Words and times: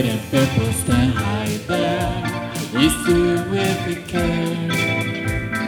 people 0.00 0.72
stand 0.72 1.12
high 1.12 1.58
there. 1.66 2.22
It's 2.72 2.94
to 3.04 3.44
with 3.50 3.78
the 3.84 3.96
care 4.08 4.70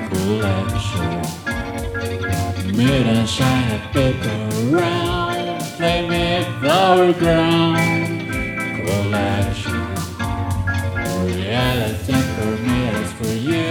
collection. 0.09 1.16
Made 2.74 3.06
and 3.06 3.28
shine 3.28 3.70
a 3.73 3.78
paper 3.92 4.38
round, 4.74 5.62
flame 5.77 6.10
it 6.10 6.45
flower 6.60 7.12
ground 7.12 8.30
collection. 8.87 9.84
Reality 11.27 12.19
for 12.34 12.52
me 12.64 12.78
as 12.97 13.12
for 13.12 13.34
you, 13.50 13.69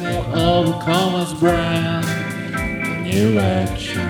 the 0.00 0.14
old 0.42 0.80
commerce 0.80 1.34
brand, 1.34 2.06
new 3.04 3.38
action. 3.38 4.05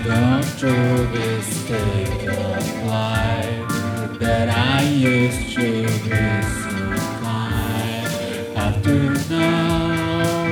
I 0.00 0.02
go 0.02 0.42
through 0.42 1.06
this 1.08 1.46
state 1.62 2.26
of 2.26 2.84
life 2.86 4.18
that 4.18 4.48
I 4.48 4.82
used 4.82 5.52
to 5.56 5.82
be 5.82 6.42
so 6.62 6.96
kind. 7.20 8.06
After 8.56 9.12
now, 9.28 10.46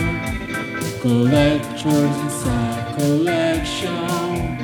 collectors 1.01 2.17
inside 2.25 2.99
collection. 2.99 4.59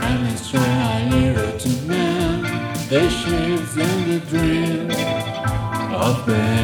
I'm 0.00 0.26
a 0.26 0.36
strong 0.36 1.10
to 1.58 1.68
men, 1.86 2.42
the 2.88 3.08
shapes 3.08 3.76
and 3.76 4.10
the 4.10 4.18
dream 4.26 4.90
of 5.94 6.26
them. 6.26 6.57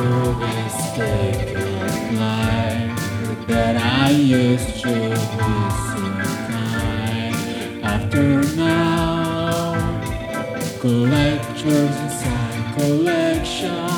This 0.00 0.74
state 0.92 1.56
of 1.56 2.12
life 2.18 3.46
that 3.46 3.76
I 3.76 4.10
used 4.10 4.80
to 4.82 4.88
be 4.88 5.54
so 5.90 6.02
kind. 6.50 7.84
After 7.84 8.42
now, 8.56 9.74
collectors 10.80 11.96
inside 12.00 12.74
collection. 12.76 13.93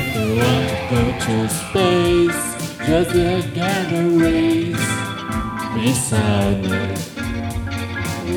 If 0.00 0.14
you 0.14 0.28
want 0.36 0.68
to 0.68 0.78
go 0.94 1.02
to 1.26 1.48
space, 1.48 2.42
just 2.86 3.14
a 3.16 3.42
gather 3.52 4.06
race 4.10 4.86
beside 5.74 6.62
me. 6.62 6.84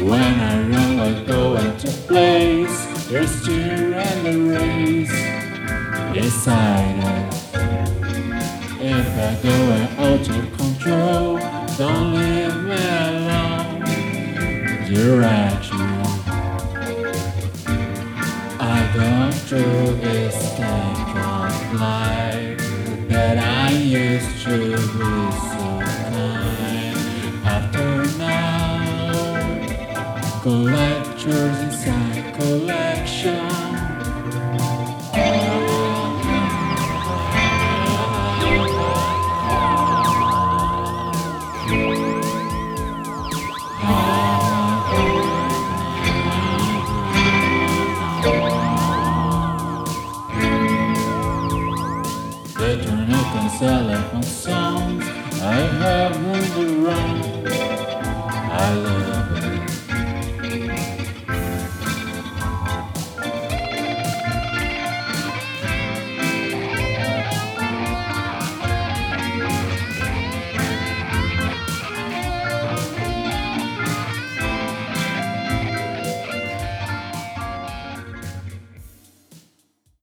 When 0.02 0.40
I 0.40 0.68
run, 0.72 1.00
I 1.00 1.24
go 1.24 1.58
into 1.58 1.92
place. 2.08 2.78
There's 3.10 3.46
cheer 3.46 3.94
and 3.94 4.26
the 4.26 4.36
race 4.58 5.18
beside 6.12 6.98
us. 7.14 7.54
If 8.82 9.08
I 9.28 9.32
go 9.44 9.58
out 10.04 10.30
of 10.38 10.44
control, 10.58 11.38
don't 11.78 12.08
leave 12.16 12.58
me 12.70 12.84
alone. 13.08 13.82
Direction. 14.92 15.82
I 18.60 18.92
go 18.96 19.32
through 19.32 19.96
this 20.02 20.60
of 20.60 20.91
life 21.74 22.58
that 23.08 23.38
I 23.38 23.72
used 23.72 24.44
to 24.44 24.58
be 24.72 25.32
so 25.32 25.80
kind. 26.12 26.98
After 27.46 28.06
now, 28.18 29.32
collectors 30.42 31.60
inside 31.60 32.36
collection. 32.36 33.81
Sell 53.50 53.90
it 53.90 54.14
on 54.14 54.24
songs 54.24 55.04
I 55.42 55.56
have 55.84 56.22
moved 56.22 56.58
around. 56.58 57.48
I 57.48 58.74
love 58.76 59.01